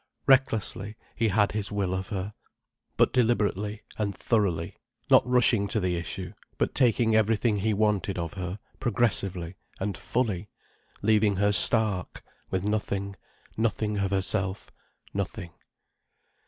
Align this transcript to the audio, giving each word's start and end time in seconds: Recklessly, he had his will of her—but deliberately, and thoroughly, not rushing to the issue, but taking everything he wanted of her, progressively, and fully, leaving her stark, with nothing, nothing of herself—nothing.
Recklessly, 0.25 0.95
he 1.15 1.27
had 1.27 1.51
his 1.51 1.71
will 1.71 1.93
of 1.93 2.07
her—but 2.09 3.13
deliberately, 3.13 3.83
and 3.99 4.15
thoroughly, 4.17 4.75
not 5.11 5.23
rushing 5.27 5.67
to 5.67 5.79
the 5.79 5.95
issue, 5.95 6.33
but 6.57 6.73
taking 6.73 7.15
everything 7.15 7.57
he 7.57 7.71
wanted 7.71 8.17
of 8.17 8.33
her, 8.33 8.57
progressively, 8.79 9.57
and 9.79 9.95
fully, 9.95 10.49
leaving 11.03 11.35
her 11.35 11.51
stark, 11.51 12.23
with 12.49 12.63
nothing, 12.65 13.15
nothing 13.55 13.99
of 13.99 14.09
herself—nothing. 14.09 15.51